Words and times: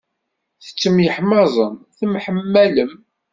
Tettemyeḥmaẓem 0.65 1.73
temḥemmalem. 1.97 2.91